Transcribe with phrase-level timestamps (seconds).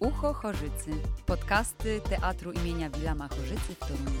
[0.00, 0.90] Ucho Chorzycy.
[1.26, 4.20] Podcasty Teatru imienia Wilama Chorzycy w Toruniu.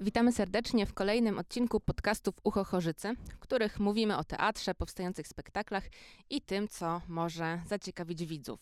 [0.00, 5.84] Witamy serdecznie w kolejnym odcinku podcastów Ucho Chorzycy, w których mówimy o teatrze, powstających spektaklach
[6.30, 8.60] i tym, co może zaciekawić widzów.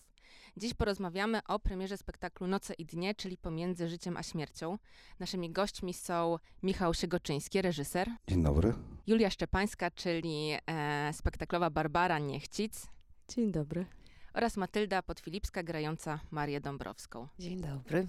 [0.57, 4.79] Dziś porozmawiamy o premierze spektaklu Noce i Dnie, czyli Pomiędzy Życiem a Śmiercią.
[5.19, 8.11] Naszymi gośćmi są Michał Siegoczyński, reżyser.
[8.29, 8.75] Dzień dobry.
[9.07, 12.87] Julia Szczepańska, czyli e, spektaklowa Barbara Niechcic.
[13.29, 13.87] Dzień dobry.
[14.35, 17.29] Oraz Matylda Podfilipska, grająca Marię Dąbrowską.
[17.39, 18.07] Dzień dobry.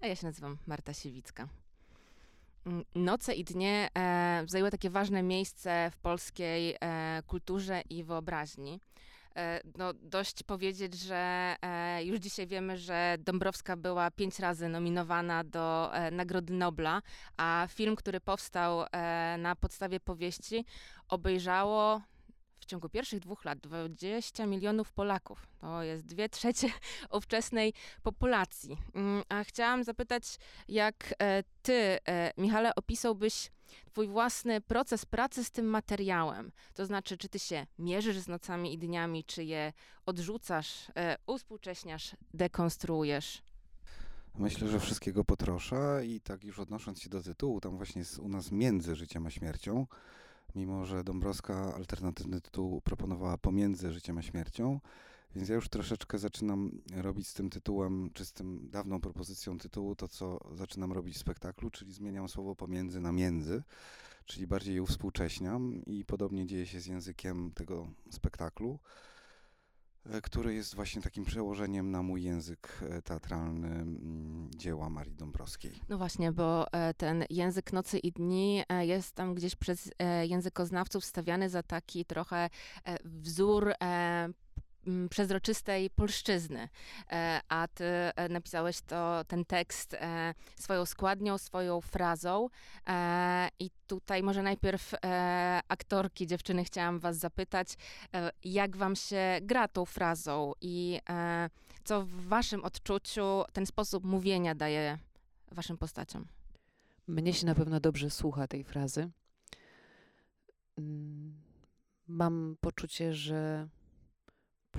[0.00, 1.48] A ja się nazywam Marta Siewicka.
[2.66, 8.80] Mm, Noce i dnie e, zajęły takie ważne miejsce w polskiej e, kulturze i wyobraźni.
[9.36, 15.44] E, no, dość powiedzieć, że e, już dzisiaj wiemy, że Dąbrowska była pięć razy nominowana
[15.44, 17.02] do e, Nagrody Nobla,
[17.36, 20.64] a film, który powstał e, na podstawie powieści,
[21.08, 22.02] obejrzało
[22.66, 25.46] w ciągu pierwszych dwóch lat 20 milionów Polaków.
[25.58, 26.68] To jest dwie trzecie
[27.18, 28.76] ówczesnej populacji.
[28.94, 30.24] Mm, A chciałam zapytać,
[30.68, 33.50] jak e, ty, e, Michale, opisałbyś
[33.92, 36.52] twój własny proces pracy z tym materiałem?
[36.74, 39.72] To znaczy, czy ty się mierzysz z nocami i dniami, czy je
[40.06, 43.42] odrzucasz, e, uspółcześniasz, dekonstruujesz?
[44.34, 48.28] Myślę, że wszystkiego potrosza i tak już odnosząc się do tytułu, tam właśnie jest u
[48.28, 49.86] nas między życiem a śmiercią,
[50.56, 54.80] mimo że Dąbrowska alternatywny tytuł proponowała pomiędzy życiem a śmiercią,
[55.34, 59.96] więc ja już troszeczkę zaczynam robić z tym tytułem, czy z tym dawną propozycją tytułu,
[59.96, 63.62] to co zaczynam robić w spektaklu, czyli zmieniam słowo pomiędzy na między,
[64.24, 68.78] czyli bardziej je uwspółcześniam i podobnie dzieje się z językiem tego spektaklu
[70.22, 73.86] który jest właśnie takim przełożeniem na mój język e, teatralny
[74.56, 75.72] dzieła Marii Dąbrowskiej.
[75.88, 80.26] No właśnie, bo e, ten język nocy i dni e, jest tam gdzieś przez e,
[80.26, 82.50] językoznawców stawiany za taki trochę e,
[83.04, 84.28] wzór e,
[85.10, 86.68] przezroczystej polszczyzny.
[87.10, 92.48] E, A ty e, napisałeś to, ten tekst e, swoją składnią, swoją frazą.
[93.58, 94.94] I tutaj może najpierw
[95.68, 97.68] aktorki, dziewczyny, chciałam was zapytać,
[98.44, 101.00] jak wam się gra tą frazą i
[101.84, 104.98] co w waszym odczuciu ten sposób mówienia daje
[105.52, 106.26] waszym postaciom?
[107.08, 109.10] Mnie się na pewno dobrze słucha tej frazy.
[110.78, 111.34] Mm,
[112.08, 113.68] Mam poczucie, że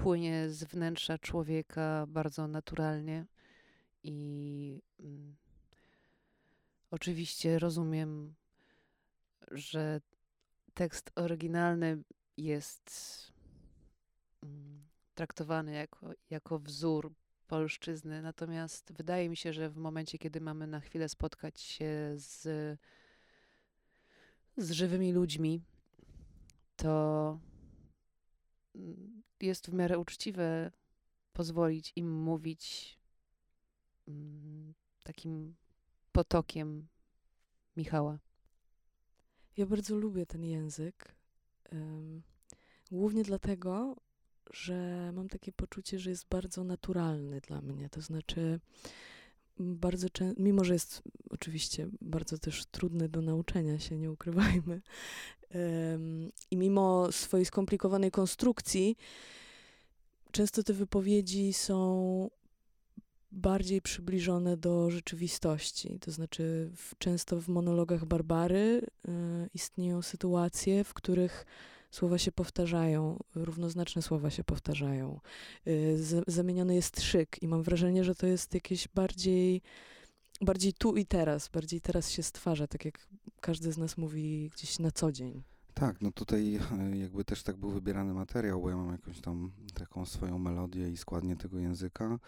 [0.03, 3.25] płynie z wnętrza człowieka bardzo naturalnie
[4.03, 5.35] i mm,
[6.91, 8.35] oczywiście rozumiem,
[9.51, 10.01] że
[10.73, 12.03] tekst oryginalny
[12.37, 12.91] jest
[14.43, 17.13] mm, traktowany jako, jako wzór
[17.47, 22.43] polszczyzny, natomiast wydaje mi się, że w momencie, kiedy mamy na chwilę spotkać się z,
[24.57, 25.61] z żywymi ludźmi,
[26.75, 27.39] to
[29.41, 30.71] jest w miarę uczciwe
[31.33, 32.97] pozwolić im mówić
[34.07, 34.73] mm,
[35.03, 35.55] takim
[36.11, 36.87] potokiem
[37.77, 38.19] Michała.
[39.57, 41.15] Ja bardzo lubię ten język.
[42.91, 43.95] Głównie dlatego,
[44.51, 47.89] że mam takie poczucie, że jest bardzo naturalny dla mnie.
[47.89, 48.59] To znaczy,
[49.59, 54.81] bardzo często, mimo że jest oczywiście bardzo też trudny do nauczenia się, nie ukrywajmy,
[56.51, 58.97] i mimo swojej skomplikowanej konstrukcji,
[60.31, 62.29] często te wypowiedzi są
[63.31, 65.99] bardziej przybliżone do rzeczywistości.
[65.99, 69.11] To znaczy, w, często w monologach Barbary y,
[69.53, 71.45] istnieją sytuacje, w których
[71.91, 75.19] słowa się powtarzają, równoznaczne słowa się powtarzają.
[75.67, 79.61] Y, z, zamieniony jest szyk i mam wrażenie, że to jest jakieś bardziej,
[80.41, 83.07] bardziej tu i teraz, bardziej teraz się stwarza, tak jak
[83.41, 85.43] każdy z nas mówi gdzieś na co dzień.
[85.73, 89.51] Tak, no tutaj e, jakby też tak był wybierany materiał, bo ja mam jakąś tam
[89.73, 92.19] taką swoją melodię i składnię tego języka,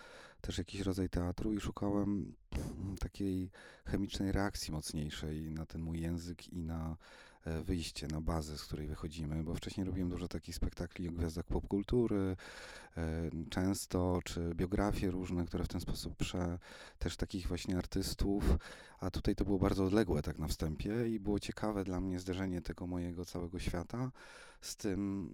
[0.42, 2.36] też jakiś rodzaj teatru i szukałem
[3.00, 3.52] takiej
[3.86, 6.97] chemicznej reakcji mocniejszej na ten mój język i na
[7.63, 12.35] wyjście, na bazę, z której wychodzimy, bo wcześniej robiłem dużo takich spektakli o gwiazdach popkultury,
[12.97, 16.59] e, często, czy biografie różne, które w ten sposób prze,
[16.99, 18.43] też takich właśnie artystów,
[18.99, 22.61] a tutaj to było bardzo odległe tak na wstępie i było ciekawe dla mnie zderzenie
[22.61, 24.11] tego mojego całego świata
[24.61, 25.29] z tym,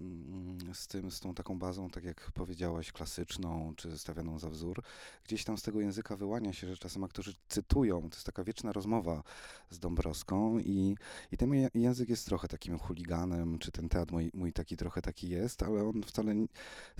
[0.64, 4.84] mm, z tym, z tą taką bazą, tak jak powiedziałaś, klasyczną, czy stawianą za wzór.
[5.24, 8.72] Gdzieś tam z tego języka wyłania się, że czasem aktorzy cytują, to jest taka wieczna
[8.72, 9.24] rozmowa
[9.70, 10.98] z Dąbrowską i,
[11.32, 11.70] i ten mój
[12.10, 16.04] jest trochę takim chuliganem, czy ten teatr mój, mój taki trochę taki jest, ale on
[16.04, 16.36] wcale,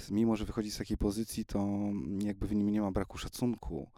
[0.10, 1.68] mimo że wychodzi z takiej pozycji, to
[2.20, 3.90] jakby w nim nie ma braku szacunku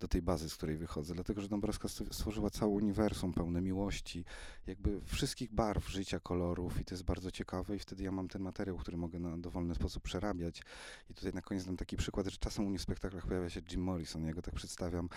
[0.00, 4.24] do tej bazy, z której wychodzę, dlatego że Dąbrowska stworzyła całe uniwersum pełne miłości,
[4.66, 8.42] jakby wszystkich barw życia, kolorów i to jest bardzo ciekawe i wtedy ja mam ten
[8.42, 10.62] materiał, który mogę na dowolny sposób przerabiać.
[11.10, 13.60] I tutaj na koniec dam taki przykład, że czasem u mnie w spektaklach pojawia się
[13.70, 15.08] Jim Morrison, ja go tak przedstawiam,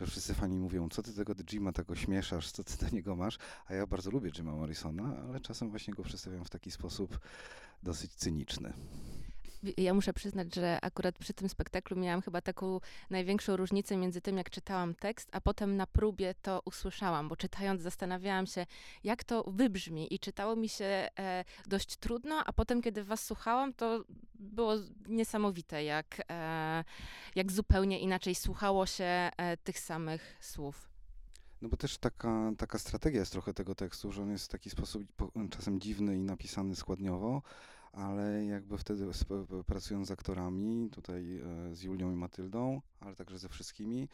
[0.00, 3.38] że wszyscy fani mówią, co ty tego Jima tak ośmieszasz, co ty do niego masz,
[3.66, 7.18] a ja bardzo lubię Jima Morrisona, ale czasem właśnie go przedstawiam w taki sposób
[7.82, 8.72] dosyć cyniczny.
[9.76, 12.80] Ja muszę przyznać, że akurat przy tym spektaklu miałam chyba taką
[13.10, 17.82] największą różnicę między tym, jak czytałam tekst, a potem na próbie to usłyszałam, bo czytając
[17.82, 18.66] zastanawiałam się,
[19.04, 23.74] jak to wybrzmi i czytało mi się e, dość trudno, a potem, kiedy was słuchałam,
[23.74, 24.04] to
[24.34, 24.74] było
[25.08, 26.84] niesamowite, jak, e,
[27.34, 30.91] jak zupełnie inaczej słuchało się e, tych samych słów.
[31.62, 34.70] No bo też taka, taka strategia jest trochę tego tekstu, że on jest w taki
[34.70, 35.02] sposób
[35.50, 37.42] czasem dziwny i napisany składniowo,
[37.92, 39.06] ale jakby wtedy
[39.66, 44.08] pracując z aktorami, tutaj e, z Julią i Matyldą, ale także ze wszystkimi,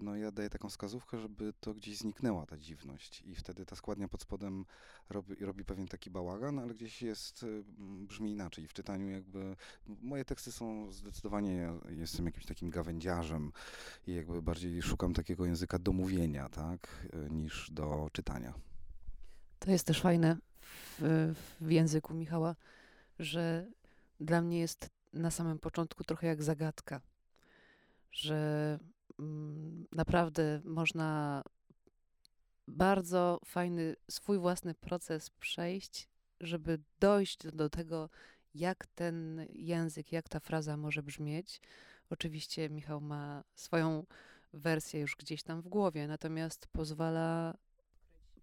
[0.00, 4.08] no ja daję taką wskazówkę, żeby to gdzieś zniknęła ta dziwność i wtedy ta składnia
[4.08, 4.64] pod spodem
[5.10, 7.46] robi, robi pewien taki bałagan, ale gdzieś jest, e,
[8.06, 8.68] brzmi inaczej.
[8.68, 9.56] W czytaniu jakby,
[9.86, 13.52] moje teksty są zdecydowanie, ja jestem jakimś takim gawędziarzem
[14.06, 18.54] i jakby bardziej szukam takiego języka do mówienia, tak, niż do czytania.
[19.58, 20.36] To jest też fajne
[20.98, 22.56] w, w języku Michała,
[23.18, 23.66] że
[24.20, 27.00] dla mnie jest na samym początku trochę jak zagadka,
[28.12, 28.78] że
[29.92, 31.42] naprawdę można
[32.68, 36.08] bardzo fajny swój własny proces przejść,
[36.40, 38.10] żeby dojść do tego,
[38.54, 41.60] jak ten język, jak ta fraza może brzmieć.
[42.10, 44.06] Oczywiście Michał ma swoją
[44.52, 47.56] wersję już gdzieś tam w głowie, natomiast pozwala,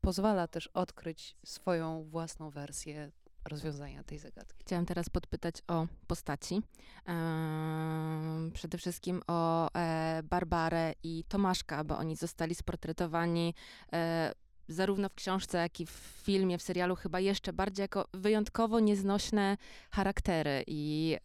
[0.01, 3.11] pozwala też odkryć swoją własną wersję
[3.45, 4.63] rozwiązania tej zagadki.
[4.65, 6.61] Chciałam teraz podpytać o postaci.
[8.53, 13.53] przede wszystkim o e, Barbarę i Tomaszka, bo oni zostali sportretowani
[13.93, 14.31] e,
[14.67, 19.57] zarówno w książce, jak i w filmie, w serialu, chyba jeszcze bardziej jako wyjątkowo nieznośne
[19.91, 20.63] charaktery.
[20.67, 21.17] I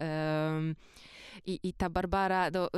[1.44, 2.68] i, i ta Barbara, do,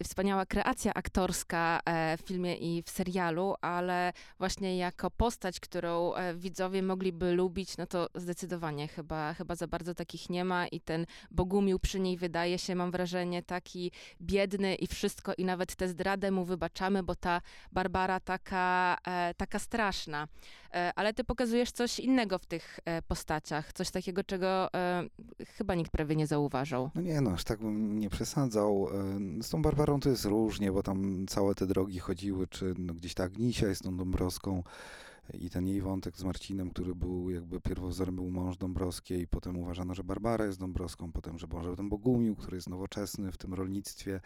[0.00, 6.14] y, wspaniała kreacja aktorska e, w filmie i w serialu, ale właśnie jako postać, którą
[6.14, 10.80] e, widzowie mogliby lubić, no to zdecydowanie chyba, chyba za bardzo takich nie ma i
[10.80, 15.88] ten Bogumił przy niej wydaje się, mam wrażenie, taki biedny i wszystko i nawet tę
[15.88, 17.40] zdradę mu wybaczamy, bo ta
[17.72, 20.28] Barbara taka, e, taka straszna.
[20.74, 25.02] E, ale ty pokazujesz coś innego w tych e, postaciach, coś takiego, czego e,
[25.46, 26.90] chyba nikt prawie nie zauważył.
[26.94, 28.88] No nie no, aż tak bym nie przesadzał.
[29.42, 33.14] Z tą Barbarą to jest różnie, bo tam całe te drogi chodziły, czy no gdzieś
[33.14, 34.62] ta Agnisia jest tą Dąbrowską,
[35.34, 39.94] i ten jej wątek z Marcinem, który był jakby pierwowzorem, był mąż Dąbrowskiej, potem uważano,
[39.94, 44.20] że Barbara jest Dąbrowską, potem, że może ten Bogumił, który jest nowoczesny w tym rolnictwie,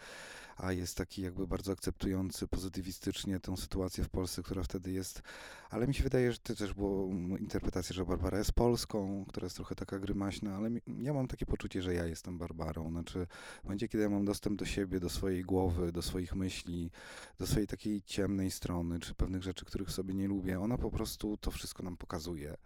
[0.57, 5.21] a jest taki jakby bardzo akceptujący pozytywistycznie tę sytuację w Polsce, która wtedy jest.
[5.69, 7.09] Ale mi się wydaje, że to też było
[7.39, 10.69] interpretacja, że Barbara jest Polską, która jest trochę taka grymaśna, ale
[11.01, 12.91] ja mam takie poczucie, że ja jestem Barbarą.
[12.91, 13.27] Znaczy,
[13.61, 16.91] w momencie, kiedy ja mam dostęp do siebie, do swojej głowy, do swoich myśli,
[17.39, 21.37] do swojej takiej ciemnej strony, czy pewnych rzeczy, których sobie nie lubię, ona po prostu
[21.37, 22.57] to wszystko nam pokazuje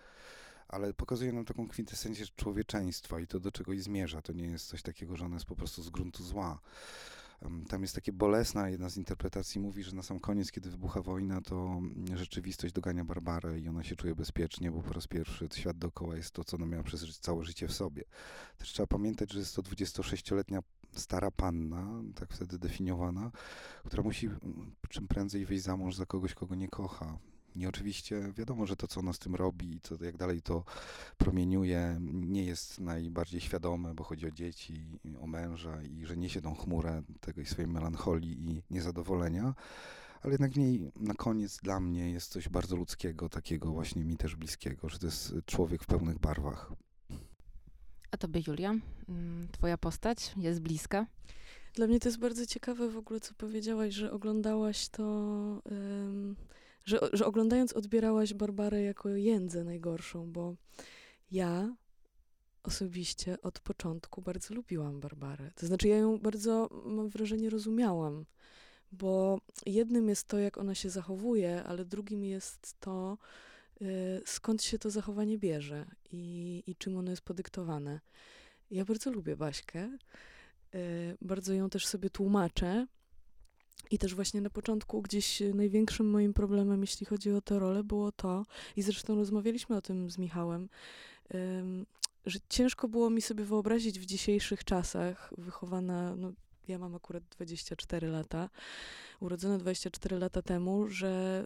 [0.70, 4.22] ale pokazuje nam taką kwintesencję człowieczeństwa i to do czegoś zmierza.
[4.22, 6.60] To nie jest coś takiego, że ona jest po prostu z gruntu zła.
[7.70, 11.42] Tam jest takie bolesna, jedna z interpretacji mówi, że na sam koniec, kiedy wybucha wojna,
[11.42, 11.82] to
[12.16, 16.32] rzeczywistość dogania Barbarę i ona się czuje bezpiecznie, bo po raz pierwszy świat dookoła jest
[16.32, 18.04] to, co ona miała przez całe życie w sobie.
[18.58, 20.60] Też trzeba pamiętać, że jest to 26-letnia
[20.92, 23.32] stara panna, tak wtedy definiowana,
[23.86, 24.30] która musi
[24.90, 27.18] czym prędzej wyjść za mąż za kogoś, kogo nie kocha.
[27.60, 30.64] I oczywiście wiadomo, że to, co ona z tym robi i to, jak dalej to
[31.18, 34.86] promieniuje, nie jest najbardziej świadome, bo chodzi o dzieci,
[35.22, 39.54] o męża i że niesie tą chmurę tego swojej melancholii i niezadowolenia.
[40.22, 44.18] Ale jednak w niej na koniec dla mnie jest coś bardzo ludzkiego, takiego właśnie mi
[44.18, 46.74] też bliskiego, że to jest człowiek w pełnych barwach.
[48.12, 48.76] A tobie, Julia,
[49.10, 51.06] mm, twoja postać jest bliska?
[51.74, 55.04] Dla mnie to jest bardzo ciekawe w ogóle, co powiedziałaś, że oglądałaś to...
[56.90, 60.56] że, że oglądając odbierałaś Barbarę jako jędzę najgorszą, bo
[61.32, 61.76] ja
[62.64, 65.52] osobiście od początku bardzo lubiłam Barbarę.
[65.56, 68.26] To znaczy ja ją bardzo, mam wrażenie, rozumiałam,
[68.92, 73.18] bo jednym jest to, jak ona się zachowuje, ale drugim jest to,
[73.82, 78.00] y, skąd się to zachowanie bierze i, i czym ono jest podyktowane.
[78.72, 79.98] Ja bardzo lubię Baśkę,
[80.76, 82.88] y, bardzo ją też sobie tłumaczę,
[83.92, 88.12] i też właśnie na początku gdzieś największym moim problemem, jeśli chodzi o tę rolę, było
[88.12, 88.46] to,
[88.76, 90.70] i zresztą rozmawialiśmy o tym z Michałem,
[91.34, 91.86] um,
[92.26, 96.32] że ciężko było mi sobie wyobrazić w dzisiejszych czasach, wychowana, no,
[96.68, 98.50] ja mam akurat 24 lata,
[99.20, 101.46] urodzona 24 lata temu, że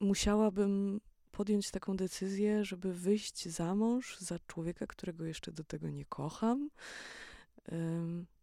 [0.00, 1.00] musiałabym
[1.32, 6.70] podjąć taką decyzję, żeby wyjść za mąż za człowieka, którego jeszcze do tego nie kocham.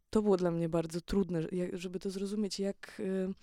[0.09, 1.41] To było dla mnie bardzo trudne,
[1.73, 3.33] żeby to zrozumieć, jak y,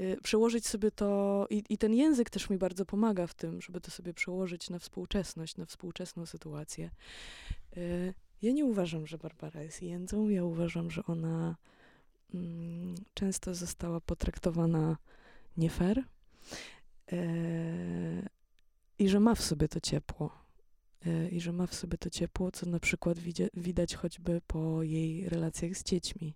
[0.00, 3.80] y, przełożyć sobie to, i, i, ten język też mi bardzo pomaga w tym, żeby
[3.80, 6.90] to sobie przełożyć na współczesność, na współczesną sytuację.
[7.76, 11.56] Y, ja nie uważam, że Barbara jest jędzą, ja uważam, że ona
[12.34, 14.96] mm, często została potraktowana
[15.56, 16.04] nie fair
[18.98, 20.47] i że ma w sobie to ciepło.
[21.06, 23.18] E, I że ma w sobie to ciepło, co na przykład
[23.54, 26.34] widać choćby po jej relacjach z dziećmi.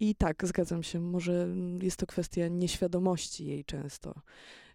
[0.00, 1.48] I tak, zgadzam się, może
[1.82, 4.14] jest to kwestia nieświadomości jej często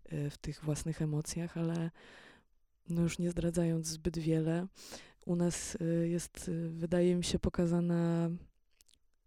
[0.05, 1.91] e, w tych własnych emocjach, ale
[2.89, 4.67] no już nie zdradzając zbyt wiele,
[5.25, 8.29] u nas e, jest, wydaje mi się, pokazana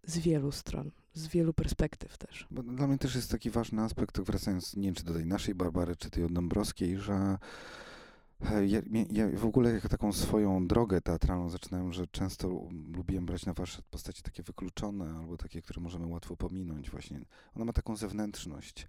[0.03, 2.47] z wielu stron, z wielu perspektyw też.
[2.51, 5.55] Bo dla mnie też jest taki ważny aspekt, wracając, nie wiem, czy do tej naszej
[5.55, 7.37] Barbary, czy tej od Dąbrowskiej, że
[8.41, 12.47] ja, ja, w ogóle jak taką swoją drogę teatralną zaczynałem, że często
[12.93, 17.21] lubiłem brać na warsztat postacie takie wykluczone albo takie, które możemy łatwo pominąć właśnie.
[17.55, 18.87] Ona ma taką zewnętrzność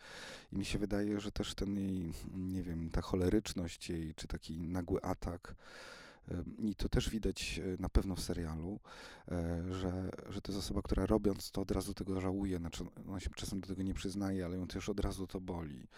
[0.52, 4.60] i mi się wydaje, że też ten jej, nie wiem, ta choleryczność jej, czy taki
[4.60, 5.54] nagły atak,
[6.58, 8.80] i to też widać e, na pewno w serialu,
[9.28, 12.58] e, że, że to jest osoba, która robiąc to od razu tego żałuje.
[12.58, 15.88] Znaczy, ona się czasem do tego nie przyznaje, ale ją też od razu to boli.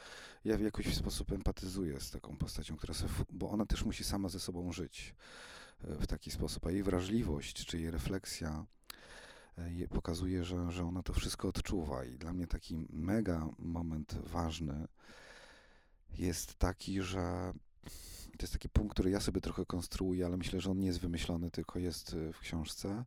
[0.45, 4.29] Ja w jakiś sposób empatyzuję z taką postacią, która sobie, bo ona też musi sama
[4.29, 5.15] ze sobą żyć
[5.85, 8.67] e, w taki sposób, a jej wrażliwość czy jej refleksja
[9.91, 12.05] pokazuje, że, że ona to wszystko odczuwa.
[12.05, 14.89] I dla mnie taki mega moment ważny
[16.19, 17.53] jest taki, że
[18.39, 21.01] to jest taki punkt, który ja sobie trochę konstruuję, ale myślę, że on nie jest
[21.01, 23.05] wymyślony, tylko jest y, w książce,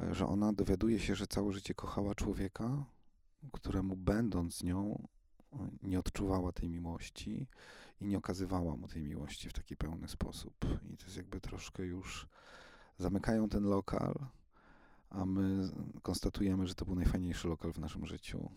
[0.00, 2.84] e, że ona dowiaduje się, że całe życie kochała człowieka,
[3.52, 5.08] któremu będąc z nią
[5.82, 7.46] nie odczuwała tej miłości
[8.00, 10.54] i nie okazywała mu tej miłości w taki pełny sposób.
[10.92, 12.26] I to jest jakby troszkę już
[12.98, 14.14] zamykają ten lokal,
[15.10, 15.70] a my
[16.02, 18.50] konstatujemy, że to był najfajniejszy lokal w naszym życiu.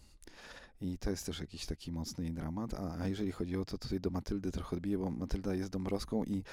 [0.81, 2.73] I to jest też jakiś taki mocny dramat.
[2.73, 6.23] A, a jeżeli chodzi o to, tutaj do Matyldy trochę odbiję, bo Matylda jest Dąbrowską
[6.23, 6.43] i,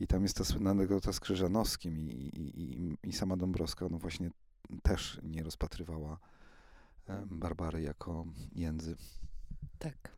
[0.00, 3.98] i tam jest ta słynna anegdota z Krzyżanowskim i, i, i, i sama Dąbrowska no
[3.98, 4.30] właśnie
[4.82, 6.18] też nie rozpatrywała
[7.26, 8.96] Barbary jako jędzy.
[9.78, 10.16] Tak.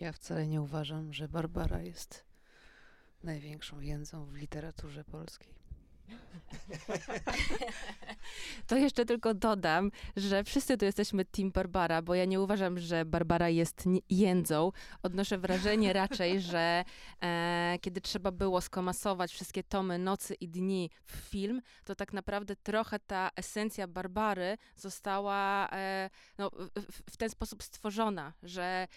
[0.00, 2.24] Ja wcale nie uważam, że Barbara jest
[3.22, 5.54] największą jędzą w literaturze polskiej.
[8.66, 13.04] To jeszcze tylko dodam, że wszyscy tu jesteśmy Team Barbara, bo ja nie uważam, że
[13.04, 14.72] Barbara jest jędzą.
[15.02, 16.84] Odnoszę wrażenie raczej, że
[17.22, 22.56] e, kiedy trzeba było skomasować wszystkie tomy Nocy i Dni w film, to tak naprawdę
[22.56, 28.88] trochę ta esencja Barbary została e, no, w, w ten sposób stworzona, że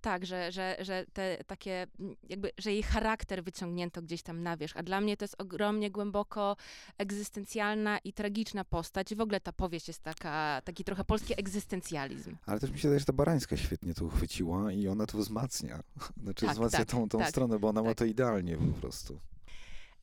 [0.00, 1.86] tak, że, że, że te takie,
[2.28, 4.76] jakby, że jej charakter wyciągnięto gdzieś tam na wierzch.
[4.76, 6.56] A dla mnie to jest ogromnie głęboko
[6.98, 9.12] egzystencjalna i tragiczna postać.
[9.12, 12.36] I w ogóle ta powieść jest taka, taki trochę polski egzystencjalizm.
[12.46, 15.82] Ale też mi się wydaje, że ta Barańska świetnie to uchwyciła i ona to wzmacnia.
[16.22, 17.98] Znaczy tak, wzmacnia tak, tą, tą tak, stronę, bo ona ma tak.
[17.98, 19.18] to idealnie po prostu.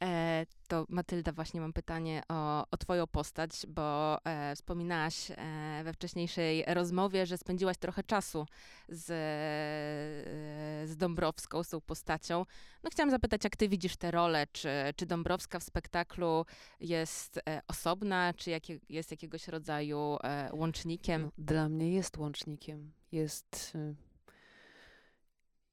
[0.04, 5.94] E, to Matylda, właśnie mam pytanie o, o twoją postać, bo e, wspominałaś e, we
[5.94, 8.46] wcześniejszej rozmowie, że spędziłaś trochę czasu
[8.90, 12.46] z, e, z Dąbrowską, z tą postacią.
[12.84, 14.48] No chciałam zapytać, jak ty widzisz tę rolę?
[14.52, 16.46] Czy, czy Dąbrowska w spektaklu
[16.80, 18.52] jest e, osobna, czy
[18.90, 21.22] jest jakiegoś rodzaju e, łącznikiem?
[21.22, 22.92] No, dla mnie jest łącznikiem.
[23.12, 23.96] Jest, y,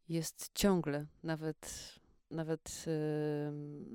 [0.09, 1.92] jest ciągle, nawet
[2.30, 2.85] nawet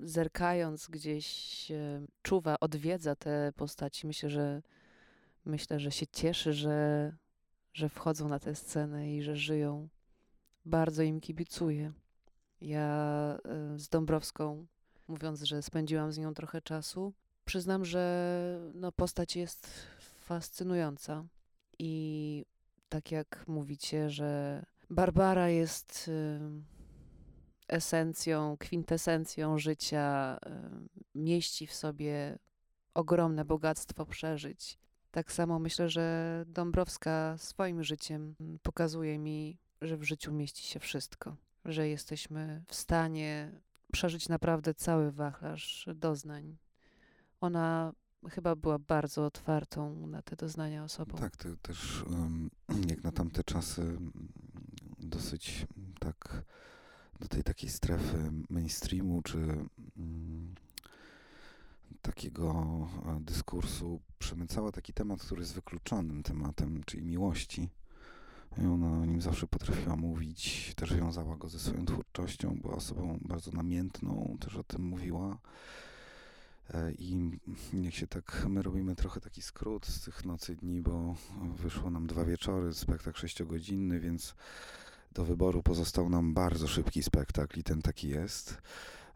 [0.03, 4.07] zerkając gdzieś, y, czuwa, odwiedza te postaci.
[4.07, 4.61] Myślę, że
[5.45, 7.11] myślę, że się cieszy, że,
[7.73, 9.89] że wchodzą na tę scenę i że żyją.
[10.65, 11.93] Bardzo im kibicuję.
[12.61, 13.38] Ja
[13.75, 14.65] y, z Dąbrowską,
[15.07, 17.13] mówiąc, że spędziłam z nią trochę czasu,
[17.45, 19.67] przyznam, że no, postać jest
[20.19, 21.25] fascynująca.
[21.79, 22.45] I
[22.89, 26.09] tak jak mówicie, że Barbara jest
[27.71, 30.39] esencją, kwintesencją życia,
[31.15, 32.39] mieści w sobie
[32.93, 34.77] ogromne bogactwo przeżyć.
[35.11, 41.35] Tak samo myślę, że Dąbrowska swoim życiem pokazuje mi, że w życiu mieści się wszystko,
[41.65, 43.51] że jesteśmy w stanie
[43.91, 46.57] przeżyć naprawdę cały wachlarz doznań.
[47.41, 47.93] Ona
[48.29, 51.17] chyba była bardzo otwartą na te doznania osobą.
[51.17, 52.05] Tak, to też
[52.89, 53.97] jak na tamte czasy
[54.99, 55.67] dosyć
[55.99, 56.43] tak
[57.21, 60.55] do tej takiej strefy mainstreamu, czy mm,
[62.01, 62.87] takiego
[63.19, 67.69] dyskursu przemycała taki temat, który jest wykluczonym tematem, czyli miłości.
[68.57, 73.19] I ona o nim zawsze potrafiła mówić, też wiązała go ze swoją twórczością, była osobą
[73.21, 75.37] bardzo namiętną, też o tym mówiła.
[76.73, 77.31] E, I
[77.73, 81.15] niech się tak, my robimy trochę taki skrót z tych nocy dni, bo
[81.55, 84.35] wyszło nam dwa wieczory, spektakl sześciogodzinny, więc
[85.11, 88.57] do wyboru pozostał nam bardzo szybki spektakl i ten taki jest,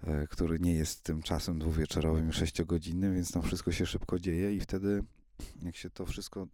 [0.03, 4.59] e, który nie jest tym czasem dwuwieczorowym, sześciogodzinnym, więc tam wszystko się szybko dzieje i
[4.59, 5.03] wtedy
[5.61, 6.47] jak się to wszystko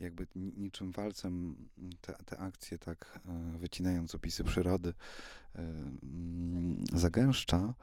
[0.00, 1.56] jakby niczym walcem
[2.00, 4.94] te, te akcje tak e, wycinając opisy przyrody
[5.54, 7.74] mm, zagęszcza,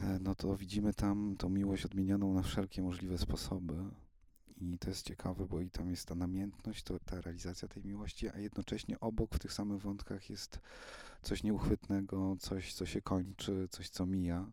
[0.00, 3.74] e, no to widzimy tam tą miłość odmienioną na wszelkie możliwe sposoby.
[4.60, 8.28] I to jest ciekawe, bo i tam jest ta namiętność, to, ta realizacja tej miłości,
[8.28, 10.60] a jednocześnie obok w tych samych wątkach jest
[11.22, 14.46] coś nieuchwytnego, coś, co się kończy, coś, co mija.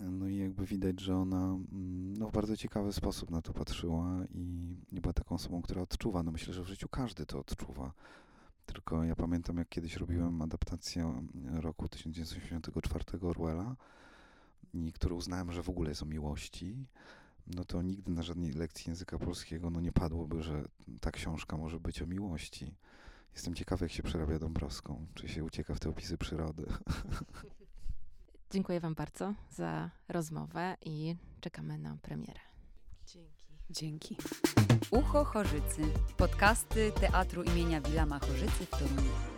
[0.00, 4.24] No i jakby widać, że ona mm, no, w bardzo ciekawy sposób na to patrzyła
[4.34, 6.22] i nie była taką osobą, która odczuwa.
[6.22, 7.92] No myślę, że w życiu każdy to odczuwa.
[8.66, 11.22] Tylko ja pamiętam, jak kiedyś robiłem adaptację
[11.54, 13.76] roku 1984 Orwella,
[14.74, 16.86] i który uznałem, że w ogóle jest o miłości
[17.46, 20.64] no to nigdy na żadnej lekcji języka polskiego no nie padłoby, że
[21.00, 22.74] ta książka może być o miłości.
[23.34, 26.66] Jestem ciekawy, jak się przerabia Dąbrowską, czy się ucieka w te opisy przyrody.
[28.52, 32.40] Dziękuję Wam bardzo za rozmowę i czekamy na premierę.
[33.06, 33.46] Dzięki.
[33.70, 34.16] Dzięki.
[34.90, 35.82] Ucho Chorzycy.
[36.16, 39.35] Podcasty Teatru imienia Wilama Chorzycy w Toruniu.